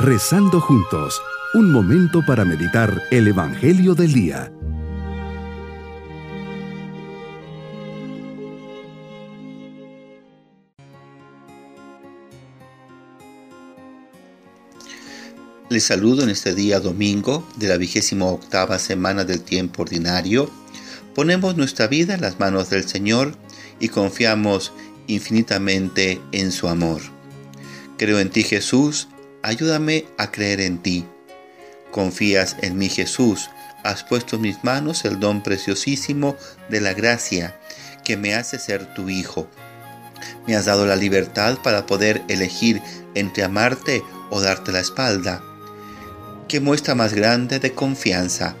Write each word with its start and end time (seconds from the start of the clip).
Rezando 0.00 0.60
juntos, 0.60 1.20
un 1.54 1.72
momento 1.72 2.24
para 2.24 2.44
meditar 2.44 3.02
el 3.10 3.26
Evangelio 3.26 3.96
del 3.96 4.12
Día. 4.12 4.52
Les 15.68 15.82
saludo 15.82 16.22
en 16.22 16.28
este 16.28 16.54
día 16.54 16.78
domingo 16.78 17.44
de 17.56 17.66
la 17.66 17.76
vigésima 17.76 18.26
octava 18.26 18.78
semana 18.78 19.24
del 19.24 19.42
tiempo 19.42 19.82
ordinario. 19.82 20.48
Ponemos 21.12 21.56
nuestra 21.56 21.88
vida 21.88 22.14
en 22.14 22.20
las 22.20 22.38
manos 22.38 22.70
del 22.70 22.86
Señor 22.86 23.34
y 23.80 23.88
confiamos 23.88 24.72
infinitamente 25.08 26.20
en 26.30 26.52
su 26.52 26.68
amor. 26.68 27.00
Creo 27.96 28.20
en 28.20 28.30
ti 28.30 28.44
Jesús, 28.44 29.08
ayúdame 29.42 30.06
a 30.16 30.30
creer 30.30 30.60
en 30.60 30.78
ti. 30.78 31.06
Confías 31.90 32.56
en 32.60 32.76
mí 32.76 32.88
Jesús, 32.88 33.50
has 33.84 34.04
puesto 34.04 34.36
en 34.36 34.42
mis 34.42 34.62
manos 34.64 35.04
el 35.04 35.20
don 35.20 35.42
preciosísimo 35.42 36.36
de 36.68 36.80
la 36.80 36.92
gracia 36.92 37.58
que 38.04 38.16
me 38.16 38.34
hace 38.34 38.58
ser 38.58 38.94
tu 38.94 39.08
Hijo. 39.08 39.48
Me 40.46 40.56
has 40.56 40.64
dado 40.64 40.86
la 40.86 40.96
libertad 40.96 41.58
para 41.62 41.86
poder 41.86 42.22
elegir 42.28 42.82
entre 43.14 43.44
amarte 43.44 44.02
o 44.30 44.40
darte 44.40 44.72
la 44.72 44.80
espalda. 44.80 45.42
¿Qué 46.48 46.60
muestra 46.60 46.94
más 46.94 47.14
grande 47.14 47.58
de 47.58 47.72
confianza? 47.72 48.56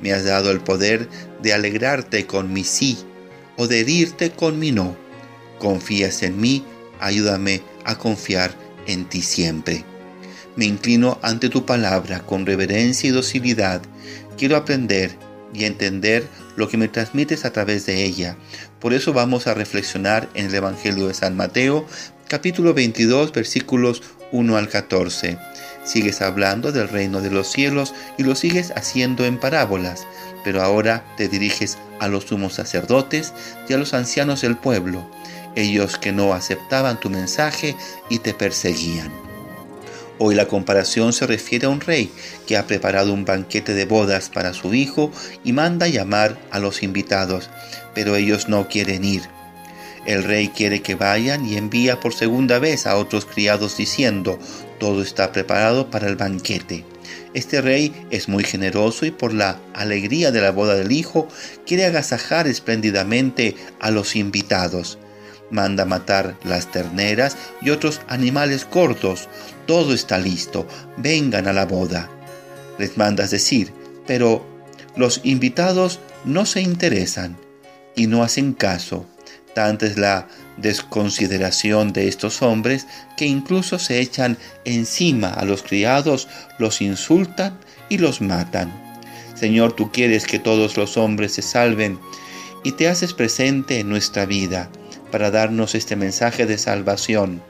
Me 0.00 0.12
has 0.12 0.24
dado 0.24 0.50
el 0.50 0.60
poder 0.60 1.08
de 1.42 1.52
alegrarte 1.52 2.26
con 2.26 2.52
mi 2.52 2.64
sí 2.64 2.98
o 3.56 3.66
de 3.66 3.80
herirte 3.80 4.30
con 4.30 4.58
mi 4.58 4.72
no. 4.72 4.96
Confías 5.58 6.22
en 6.22 6.40
mí, 6.40 6.64
ayúdame 7.00 7.62
a 7.84 7.96
confiar 7.96 8.54
en 8.86 9.08
ti 9.08 9.22
siempre. 9.22 9.89
Me 10.60 10.66
inclino 10.66 11.18
ante 11.22 11.48
tu 11.48 11.64
palabra 11.64 12.20
con 12.20 12.44
reverencia 12.44 13.08
y 13.08 13.12
docilidad. 13.12 13.80
Quiero 14.36 14.56
aprender 14.56 15.16
y 15.54 15.64
entender 15.64 16.28
lo 16.54 16.68
que 16.68 16.76
me 16.76 16.88
transmites 16.88 17.46
a 17.46 17.50
través 17.50 17.86
de 17.86 18.04
ella. 18.04 18.36
Por 18.78 18.92
eso 18.92 19.14
vamos 19.14 19.46
a 19.46 19.54
reflexionar 19.54 20.28
en 20.34 20.48
el 20.48 20.54
Evangelio 20.54 21.08
de 21.08 21.14
San 21.14 21.34
Mateo, 21.34 21.86
capítulo 22.28 22.74
22, 22.74 23.32
versículos 23.32 24.02
1 24.32 24.54
al 24.58 24.68
14. 24.68 25.38
Sigues 25.82 26.20
hablando 26.20 26.72
del 26.72 26.90
reino 26.90 27.22
de 27.22 27.30
los 27.30 27.50
cielos 27.50 27.94
y 28.18 28.24
lo 28.24 28.34
sigues 28.34 28.70
haciendo 28.76 29.24
en 29.24 29.40
parábolas, 29.40 30.06
pero 30.44 30.60
ahora 30.60 31.06
te 31.16 31.28
diriges 31.28 31.78
a 32.00 32.08
los 32.08 32.24
sumos 32.24 32.52
sacerdotes 32.52 33.32
y 33.66 33.72
a 33.72 33.78
los 33.78 33.94
ancianos 33.94 34.42
del 34.42 34.58
pueblo, 34.58 35.10
ellos 35.56 35.96
que 35.96 36.12
no 36.12 36.34
aceptaban 36.34 37.00
tu 37.00 37.08
mensaje 37.08 37.76
y 38.10 38.18
te 38.18 38.34
perseguían. 38.34 39.29
Hoy 40.22 40.34
la 40.34 40.46
comparación 40.46 41.14
se 41.14 41.26
refiere 41.26 41.64
a 41.64 41.70
un 41.70 41.80
rey 41.80 42.12
que 42.46 42.58
ha 42.58 42.66
preparado 42.66 43.14
un 43.14 43.24
banquete 43.24 43.72
de 43.72 43.86
bodas 43.86 44.28
para 44.28 44.52
su 44.52 44.74
hijo 44.74 45.10
y 45.44 45.54
manda 45.54 45.88
llamar 45.88 46.38
a 46.50 46.58
los 46.58 46.82
invitados, 46.82 47.48
pero 47.94 48.16
ellos 48.16 48.46
no 48.46 48.68
quieren 48.68 49.02
ir. 49.02 49.22
El 50.04 50.22
rey 50.24 50.48
quiere 50.48 50.82
que 50.82 50.94
vayan 50.94 51.46
y 51.46 51.56
envía 51.56 52.00
por 52.00 52.12
segunda 52.12 52.58
vez 52.58 52.86
a 52.86 52.98
otros 52.98 53.24
criados 53.24 53.78
diciendo, 53.78 54.38
todo 54.78 55.00
está 55.00 55.32
preparado 55.32 55.88
para 55.88 56.06
el 56.06 56.16
banquete. 56.16 56.84
Este 57.32 57.62
rey 57.62 57.90
es 58.10 58.28
muy 58.28 58.44
generoso 58.44 59.06
y 59.06 59.10
por 59.10 59.32
la 59.32 59.58
alegría 59.72 60.32
de 60.32 60.42
la 60.42 60.50
boda 60.50 60.74
del 60.74 60.92
hijo 60.92 61.28
quiere 61.64 61.86
agasajar 61.86 62.46
espléndidamente 62.46 63.56
a 63.80 63.90
los 63.90 64.14
invitados 64.16 64.98
manda 65.50 65.84
matar 65.84 66.36
las 66.44 66.70
terneras 66.70 67.36
y 67.60 67.70
otros 67.70 68.00
animales 68.08 68.64
cortos. 68.64 69.28
Todo 69.66 69.92
está 69.92 70.18
listo, 70.18 70.66
vengan 70.96 71.46
a 71.46 71.52
la 71.52 71.66
boda. 71.66 72.08
Les 72.78 72.96
mandas 72.96 73.30
decir, 73.30 73.72
pero 74.06 74.46
los 74.96 75.20
invitados 75.24 76.00
no 76.24 76.46
se 76.46 76.60
interesan 76.60 77.36
y 77.94 78.06
no 78.06 78.22
hacen 78.22 78.52
caso. 78.52 79.06
Tanta 79.54 79.86
es 79.86 79.96
la 79.96 80.28
desconsideración 80.56 81.92
de 81.92 82.08
estos 82.08 82.42
hombres 82.42 82.86
que 83.16 83.26
incluso 83.26 83.78
se 83.78 84.00
echan 84.00 84.38
encima 84.64 85.30
a 85.30 85.44
los 85.44 85.62
criados, 85.62 86.28
los 86.58 86.80
insultan 86.80 87.58
y 87.88 87.98
los 87.98 88.20
matan. 88.20 88.72
Señor, 89.34 89.72
tú 89.72 89.90
quieres 89.90 90.26
que 90.26 90.38
todos 90.38 90.76
los 90.76 90.96
hombres 90.96 91.32
se 91.32 91.42
salven 91.42 91.98
y 92.62 92.72
te 92.72 92.88
haces 92.88 93.14
presente 93.14 93.80
en 93.80 93.88
nuestra 93.88 94.26
vida 94.26 94.70
para 95.10 95.30
darnos 95.30 95.74
este 95.74 95.96
mensaje 95.96 96.46
de 96.46 96.58
salvación. 96.58 97.42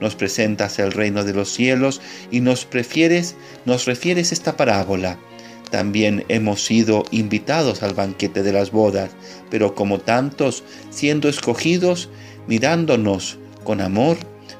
Nos 0.00 0.16
presentas 0.16 0.78
el 0.78 0.92
reino 0.92 1.24
de 1.24 1.32
los 1.32 1.52
cielos 1.52 2.00
y 2.30 2.40
nos 2.40 2.64
prefieres, 2.64 3.36
nos 3.64 3.84
refieres 3.84 4.32
esta 4.32 4.56
parábola. 4.56 5.18
También 5.70 6.24
hemos 6.28 6.64
sido 6.64 7.04
invitados 7.10 7.82
al 7.82 7.94
banquete 7.94 8.42
de 8.42 8.52
las 8.52 8.72
bodas, 8.72 9.10
pero 9.50 9.74
como 9.74 10.00
tantos, 10.00 10.64
siendo 10.90 11.28
escogidos, 11.28 12.10
mirándonos 12.46 13.38
con 13.64 13.80
amor, 13.80 14.18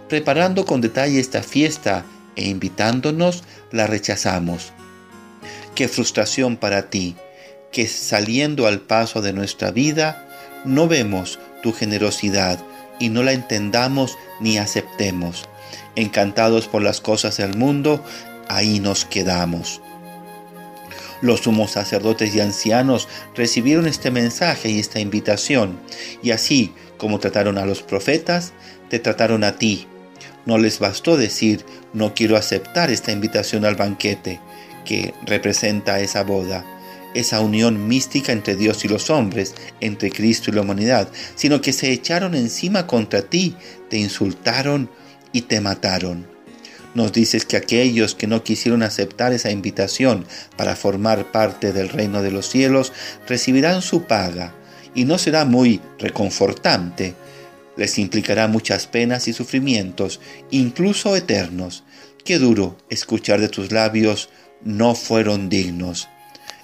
preparando 0.08 0.64
con 0.64 0.80
detalle 0.80 1.20
esta 1.20 1.42
fiesta 1.42 2.06
e 2.36 2.48
invitándonos, 2.48 3.44
la 3.72 3.86
rechazamos. 3.86 4.72
Qué 5.74 5.88
frustración 5.88 6.56
para 6.56 6.88
ti, 6.88 7.16
que 7.72 7.88
saliendo 7.88 8.66
al 8.66 8.80
paso 8.80 9.22
de 9.22 9.32
nuestra 9.32 9.70
vida, 9.70 10.28
no 10.64 10.86
vemos 10.86 11.38
tu 11.62 11.72
generosidad 11.72 12.58
y 12.98 13.08
no 13.08 13.22
la 13.22 13.32
entendamos 13.32 14.18
ni 14.40 14.58
aceptemos. 14.58 15.48
Encantados 15.96 16.68
por 16.68 16.82
las 16.82 17.00
cosas 17.00 17.38
del 17.38 17.56
mundo, 17.56 18.04
ahí 18.48 18.80
nos 18.80 19.04
quedamos. 19.04 19.80
Los 21.20 21.40
sumos 21.40 21.70
sacerdotes 21.70 22.34
y 22.34 22.40
ancianos 22.40 23.08
recibieron 23.34 23.86
este 23.86 24.10
mensaje 24.10 24.70
y 24.70 24.80
esta 24.80 25.00
invitación, 25.00 25.78
y 26.22 26.32
así 26.32 26.74
como 26.98 27.20
trataron 27.20 27.58
a 27.58 27.64
los 27.64 27.82
profetas, 27.82 28.52
te 28.88 28.98
trataron 28.98 29.44
a 29.44 29.56
ti. 29.56 29.86
No 30.46 30.58
les 30.58 30.80
bastó 30.80 31.16
decir, 31.16 31.64
no 31.92 32.14
quiero 32.14 32.36
aceptar 32.36 32.90
esta 32.90 33.12
invitación 33.12 33.64
al 33.64 33.76
banquete, 33.76 34.40
que 34.84 35.14
representa 35.24 36.00
esa 36.00 36.24
boda 36.24 36.64
esa 37.14 37.40
unión 37.40 37.88
mística 37.88 38.32
entre 38.32 38.56
Dios 38.56 38.84
y 38.84 38.88
los 38.88 39.10
hombres, 39.10 39.54
entre 39.80 40.10
Cristo 40.10 40.50
y 40.50 40.54
la 40.54 40.62
humanidad, 40.62 41.08
sino 41.34 41.60
que 41.60 41.72
se 41.72 41.92
echaron 41.92 42.34
encima 42.34 42.86
contra 42.86 43.22
ti, 43.22 43.54
te 43.88 43.98
insultaron 43.98 44.90
y 45.32 45.42
te 45.42 45.60
mataron. 45.60 46.26
Nos 46.94 47.12
dices 47.12 47.46
que 47.46 47.56
aquellos 47.56 48.14
que 48.14 48.26
no 48.26 48.44
quisieron 48.44 48.82
aceptar 48.82 49.32
esa 49.32 49.50
invitación 49.50 50.26
para 50.56 50.76
formar 50.76 51.32
parte 51.32 51.72
del 51.72 51.88
reino 51.88 52.22
de 52.22 52.30
los 52.30 52.50
cielos 52.50 52.92
recibirán 53.26 53.80
su 53.80 54.04
paga 54.04 54.54
y 54.94 55.04
no 55.04 55.18
será 55.18 55.44
muy 55.46 55.80
reconfortante. 55.98 57.14
Les 57.76 57.98
implicará 57.98 58.46
muchas 58.48 58.86
penas 58.86 59.26
y 59.26 59.32
sufrimientos, 59.32 60.20
incluso 60.50 61.16
eternos. 61.16 61.84
Qué 62.24 62.38
duro 62.38 62.76
escuchar 62.90 63.40
de 63.40 63.48
tus 63.48 63.72
labios, 63.72 64.28
no 64.62 64.94
fueron 64.94 65.48
dignos. 65.48 66.08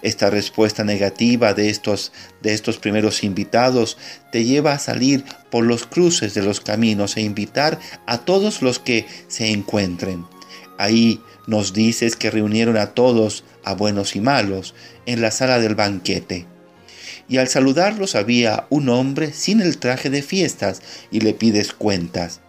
Esta 0.03 0.31
respuesta 0.31 0.85
negativa 0.85 1.55
de 1.55 1.71
estos, 1.71 2.13
de 2.41 2.55
estos 2.55 2.79
primeros 2.79 3.25
invitados 3.25 3.97
te 4.31 4.45
lleva 4.45 4.73
a 4.73 4.79
salir 4.79 5.25
por 5.51 5.65
los 5.65 5.87
cruces 5.87 6.35
de 6.35 6.43
los 6.43 6.61
caminos 6.61 7.17
e 7.17 7.23
invitar 7.23 7.81
a 8.07 8.19
todos 8.19 8.63
los 8.63 8.79
que 8.79 9.07
se 9.27 9.51
encuentren. 9.51 10.25
Ahí 10.79 11.21
nos 11.49 11.73
dices 11.73 12.15
que 12.15 12.31
reunieron 12.31 12.77
a 12.77 12.95
todos, 12.95 13.45
a 13.65 13.75
buenos 13.75 14.15
y 14.15 14.21
malos, 14.21 14.75
en 15.07 15.21
la 15.21 15.33
sala 15.33 15.59
del 15.59 15.75
banquete. 15.75 16.47
Y 17.29 17.39
al 17.39 17.49
saludarlos 17.49 18.15
había 18.15 18.67
un 18.71 18.89
hombre 18.89 19.33
sin 19.33 19.61
el 19.61 19.79
traje 19.79 20.09
de 20.11 20.23
fiestas 20.23 20.81
y 21.11 21.21
le 21.21 21.35
pides 21.35 21.73
cuentas. 21.73 22.41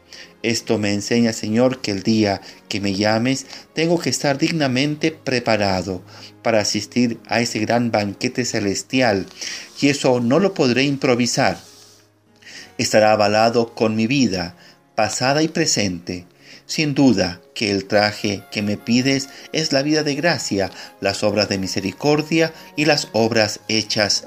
Esto 0.42 0.78
me 0.78 0.94
enseña, 0.94 1.34
Señor, 1.34 1.82
que 1.82 1.92
el 1.92 2.02
día 2.02 2.42
que 2.70 2.80
me 2.80 2.94
llames 2.94 3.46
tengo 3.74 4.00
que 4.00 4.10
estar 4.10 4.38
dignamente 4.38 5.12
preparado 5.12 6.02
para 6.42 6.62
asistir 6.62 7.20
a 7.28 7.42
ese 7.42 7.60
gran 7.60 7.92
banquete 7.92 8.46
celestial, 8.46 9.26
y 9.82 9.90
eso 9.90 10.22
no 10.22 10.40
lo 10.40 10.54
podré 10.54 10.84
improvisar. 10.84 11.60
Estará 12.78 13.12
avalado 13.12 13.76
con 13.76 13.96
mi 13.96 14.08
vida, 14.08 14.56
pasada 14.96 15.44
y 15.44 15.50
presente. 15.50 16.26
Sin 16.66 16.94
duda 16.94 17.42
que 17.54 17.72
el 17.72 17.86
traje 17.86 18.44
que 18.52 18.62
me 18.62 18.78
pides 18.78 19.28
es 19.52 19.74
la 19.74 19.82
vida 19.82 20.04
de 20.04 20.16
gracia, 20.16 20.72
las 21.02 21.24
obras 21.24 21.50
de 21.50 21.58
misericordia 21.58 22.54
y 22.78 22.86
las 22.86 23.10
obras 23.12 23.60
hechas 23.68 24.26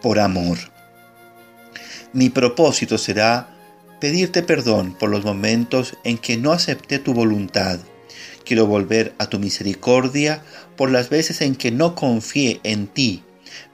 por 0.00 0.18
amor. 0.18 0.58
Mi 2.12 2.30
propósito 2.30 2.98
será 2.98 3.51
pedirte 4.02 4.42
perdón 4.42 4.96
por 4.98 5.10
los 5.10 5.24
momentos 5.24 5.96
en 6.02 6.18
que 6.18 6.36
no 6.36 6.50
acepté 6.50 6.98
tu 6.98 7.14
voluntad. 7.14 7.78
Quiero 8.44 8.66
volver 8.66 9.14
a 9.18 9.26
tu 9.26 9.38
misericordia 9.38 10.42
por 10.76 10.90
las 10.90 11.08
veces 11.08 11.40
en 11.40 11.54
que 11.54 11.70
no 11.70 11.94
confié 11.94 12.58
en 12.64 12.88
ti, 12.88 13.22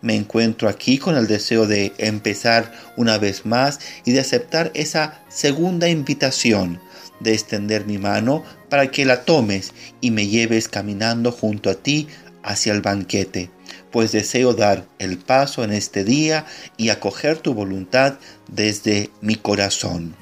Me 0.03 0.15
encuentro 0.17 0.69
aquí 0.69 0.99
con 0.99 1.17
el 1.17 1.29
deseo 1.29 1.67
de 1.67 1.95
empezar 1.97 2.73
una 2.99 3.17
vez 3.17 3.47
más 3.47 3.81
y 4.05 4.13
de 4.13 4.21
aceptar 4.21 4.71
esa 4.75 5.23
segunda 5.31 5.89
invitación 5.89 6.79
de 7.21 7.33
extender 7.33 7.87
mi 7.87 7.97
mano 7.97 8.45
para 8.69 8.91
que 8.91 9.07
la 9.07 9.25
tomes 9.25 9.73
y 10.03 10.11
me 10.11 10.27
lleves 10.27 10.69
caminando 10.69 11.33
junto 11.33 11.71
a 11.71 11.75
ti 11.75 12.07
hacia 12.49 12.73
el 12.73 12.81
banquete, 12.81 13.51
pues 13.93 14.11
deseo 14.11 14.55
dar 14.55 14.87
el 14.99 15.19
paso 15.19 15.63
en 15.65 15.73
este 15.73 16.03
día 16.03 16.47
y 16.79 16.89
acoger 16.89 17.37
tu 17.37 17.53
voluntad 17.53 18.19
desde 18.51 19.11
mi 19.21 19.37
corazón. 19.37 20.17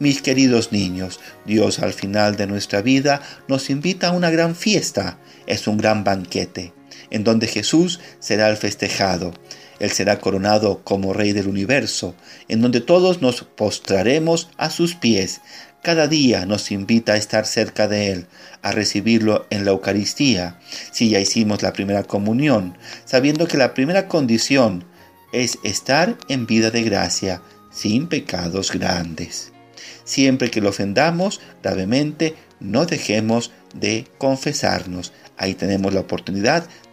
Mis 0.00 0.20
queridos 0.20 0.72
niños, 0.72 1.20
Dios 1.46 1.78
al 1.78 1.92
final 1.92 2.36
de 2.36 2.48
nuestra 2.48 2.82
vida 2.82 3.22
nos 3.46 3.70
invita 3.70 4.08
a 4.08 4.12
una 4.12 4.30
gran 4.30 4.56
fiesta, 4.56 5.18
es 5.46 5.68
un 5.68 5.78
gran 5.78 6.02
banquete, 6.02 6.72
en 7.10 7.24
donde 7.24 7.46
Jesús 7.46 8.00
será 8.18 8.48
el 8.48 8.56
festejado. 8.56 9.32
Él 9.78 9.90
será 9.90 10.18
coronado 10.18 10.82
como 10.82 11.12
Rey 11.12 11.32
del 11.32 11.46
universo, 11.46 12.14
en 12.48 12.60
donde 12.60 12.80
todos 12.80 13.22
nos 13.22 13.42
postraremos 13.42 14.50
a 14.56 14.70
sus 14.70 14.96
pies, 14.96 15.40
cada 15.82 16.08
día 16.08 16.44
nos 16.44 16.72
invita 16.72 17.12
a 17.12 17.16
estar 17.16 17.46
cerca 17.46 17.86
de 17.86 18.10
Él, 18.10 18.26
a 18.62 18.72
recibirlo 18.72 19.46
en 19.50 19.64
la 19.64 19.70
Eucaristía, 19.70 20.58
si 20.90 21.08
ya 21.08 21.20
hicimos 21.20 21.62
la 21.62 21.72
primera 21.72 22.02
comunión, 22.02 22.76
sabiendo 23.04 23.46
que 23.46 23.58
la 23.58 23.74
primera 23.74 24.08
condición 24.08 24.84
es 25.32 25.58
estar 25.62 26.18
en 26.28 26.46
vida 26.46 26.70
de 26.70 26.82
gracia, 26.82 27.42
sin 27.70 28.08
pecados 28.08 28.72
grandes. 28.72 29.52
Siempre 30.04 30.50
que 30.50 30.60
lo 30.60 30.70
ofendamos 30.70 31.40
gravemente, 31.62 32.34
no 32.58 32.86
dejemos 32.86 33.52
de 33.74 34.06
confesarnos. 34.18 35.12
Ahí 35.36 35.54
tenemos 35.54 35.94
la 35.94 36.00
oportunidad 36.00 36.66